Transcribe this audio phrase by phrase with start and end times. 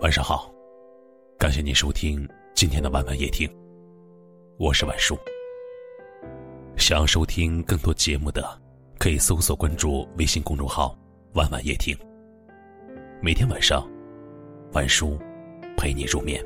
[0.00, 0.52] 晚上好，
[1.38, 3.48] 感谢您收听今天的晚晚夜听，
[4.58, 5.16] 我是晚叔。
[6.76, 8.60] 想要收听更多节目的，
[8.98, 10.98] 可以搜索关注微信公众号
[11.34, 11.96] “晚晚夜听”。
[13.22, 13.88] 每天晚上，
[14.72, 15.16] 晚叔
[15.76, 16.44] 陪你入眠。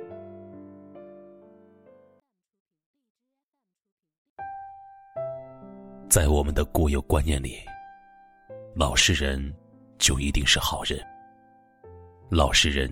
[6.10, 7.56] 在我们的固有观念里，
[8.74, 9.54] 老实人
[9.98, 11.02] 就一定是好人，
[12.30, 12.90] 老实人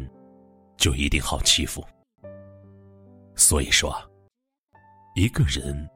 [0.76, 1.84] 就一定好欺负。
[3.34, 3.94] 所以说，
[5.14, 5.88] 一个人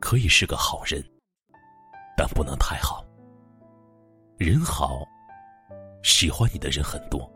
[0.00, 1.04] 可以是个好人，
[2.16, 3.04] 但不能太好。
[4.38, 5.06] 人好，
[6.02, 7.30] 喜欢你的人很多，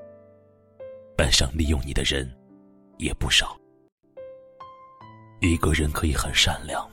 [1.17, 2.29] 但想利用你的人
[2.99, 3.57] 也不少。
[5.41, 6.89] 一个人可以很善良。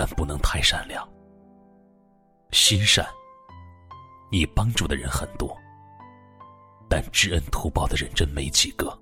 [0.00, 1.04] 但不能太善良。
[2.52, 3.04] 心善，
[4.30, 5.57] 你帮助的人很多，
[6.88, 8.96] 但知恩图报的人真没几个。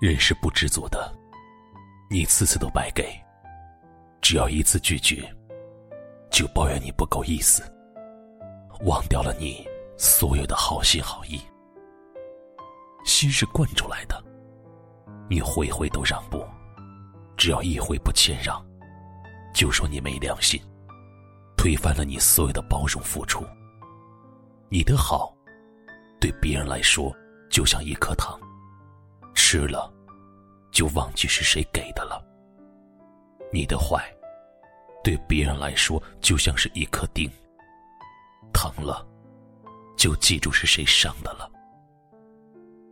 [0.00, 1.12] 人是不知足的，
[2.08, 3.04] 你次次都白给，
[4.20, 5.28] 只要一次拒绝，
[6.30, 7.62] 就抱怨你不够意思，
[8.86, 11.40] 忘掉了你所有的好心好意。
[13.04, 14.22] 心是惯出来的，
[15.28, 16.44] 你回回都让步，
[17.36, 18.64] 只要一回不谦让。
[19.54, 20.60] 就说你没良心，
[21.56, 23.44] 推翻了你所有的包容付出。
[24.68, 25.34] 你的好，
[26.20, 27.14] 对别人来说
[27.50, 28.38] 就像一颗糖，
[29.34, 29.92] 吃了
[30.72, 32.22] 就忘记是谁给的了。
[33.52, 34.04] 你的坏，
[35.02, 37.30] 对别人来说就像是一颗钉，
[38.52, 39.06] 疼了
[39.96, 41.50] 就记住是谁伤的了。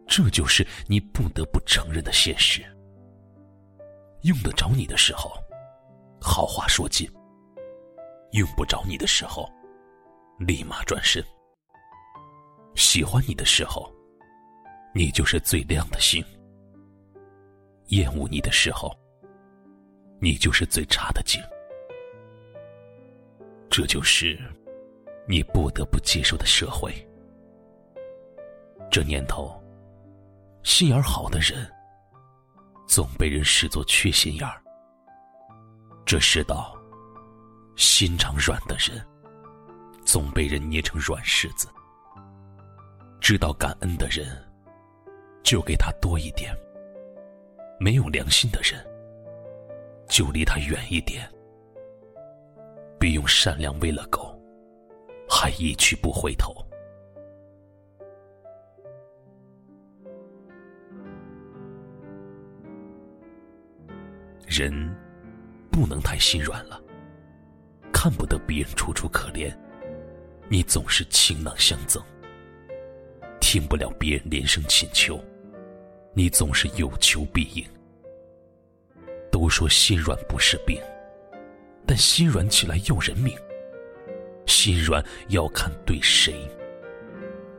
[0.06, 2.64] 这就是你不得不承认的现实。
[4.22, 5.30] 用得着你的时候。
[6.18, 7.08] 好话说尽，
[8.32, 9.48] 用不着你的时候，
[10.38, 11.22] 立马转身。
[12.76, 13.90] 喜欢你的时候，
[14.94, 16.22] 你就是最亮的星；
[17.86, 18.94] 厌恶你的时候，
[20.20, 21.40] 你就是最差的景。
[23.70, 24.38] 这就是
[25.26, 26.92] 你不得不接受的社会。
[28.90, 29.58] 这年头，
[30.62, 31.66] 心眼好的人，
[32.86, 34.62] 总被人视作缺心眼儿。
[36.04, 36.76] 这世道，
[37.74, 39.04] 心肠软的人，
[40.04, 41.68] 总被人捏成软柿子。
[43.20, 44.26] 知道感恩的人，
[45.42, 46.54] 就给他多一点；
[47.80, 48.84] 没有良心的人，
[50.08, 51.28] 就离他远一点。
[52.98, 54.40] 别用善良喂了狗，
[55.28, 56.54] 还一去不回头。
[64.46, 64.94] 人。
[65.68, 66.80] 不能太心软了，
[67.92, 69.54] 看不得别人楚楚可怜，
[70.48, 72.00] 你总是倾囊相赠；
[73.48, 75.22] 听不了别人连声请求，
[76.14, 77.64] 你总是有求必应。
[79.30, 80.82] 都说心软不是病，
[81.86, 83.32] 但心软起来要人命。
[84.46, 86.34] 心软要看对谁。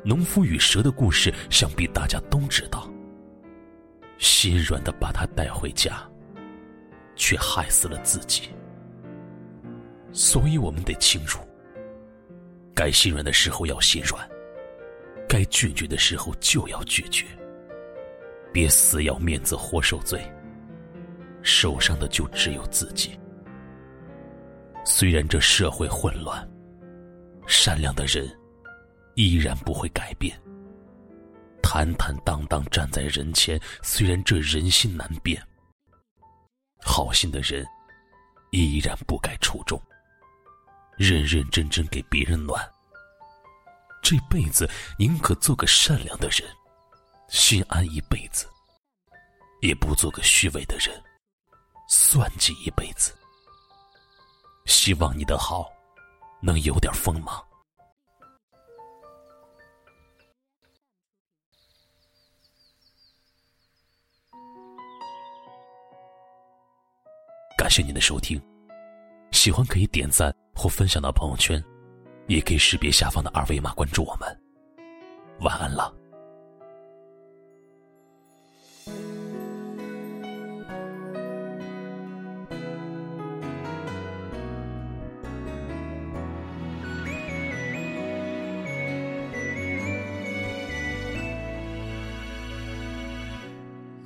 [0.03, 2.85] 农夫与蛇的故事，想必大家都知道。
[4.17, 6.05] 心软的把他带回家。
[7.15, 8.49] 却害死了自己，
[10.11, 11.39] 所以我们得清楚：
[12.75, 14.29] 该心软的时候要心软，
[15.27, 17.25] 该拒绝的时候就要拒绝。
[18.53, 20.19] 别死要面子活受罪，
[21.43, 23.19] 受伤的就只有自己。
[24.85, 26.49] 虽然这社会混乱，
[27.45, 28.27] 善良的人
[29.15, 30.35] 依然不会改变。
[31.61, 35.39] 坦坦荡荡站在人前，虽然这人心难辨。
[36.81, 37.65] 好心的人，
[38.51, 39.79] 依然不改初衷，
[40.95, 42.65] 认认真真给别人暖。
[44.09, 44.65] 这辈子
[44.97, 46.49] 宁可做个善良的人，
[47.27, 48.47] 心安一辈子，
[49.61, 51.03] 也不做个虚伪的人，
[51.89, 53.13] 算计一辈子。
[54.65, 55.69] 希望你的好，
[56.41, 57.45] 能有点锋芒。
[67.57, 68.41] 感谢您的收听，
[69.33, 71.61] 喜欢可以点赞或分享到朋友圈，
[72.27, 74.37] 也可以识别下方的二维码关注我们。
[75.39, 75.93] 晚安了。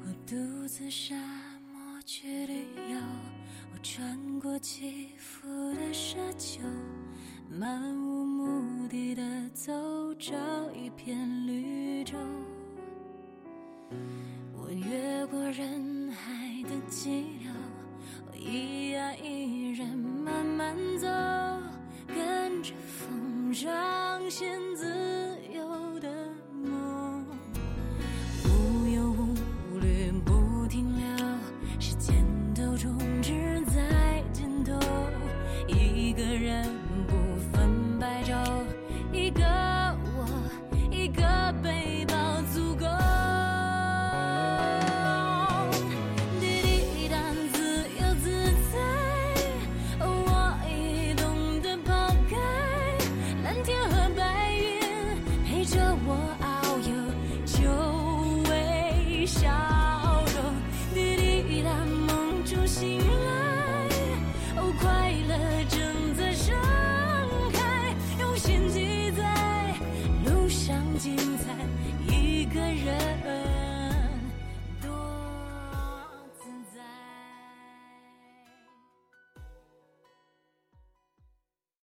[0.04, 1.16] 我独自沙
[1.72, 2.98] 漠去旅游。
[3.74, 6.62] 我穿过起伏的沙丘，
[7.50, 9.24] 漫无目的的
[9.54, 9.72] 走，
[10.16, 10.36] 找
[10.72, 12.18] 一片绿洲。
[14.54, 17.52] 我越过人海的激流，
[18.30, 21.08] 我一呀一人慢慢走，
[22.08, 25.11] 跟着风让心自由。
[37.08, 37.31] 不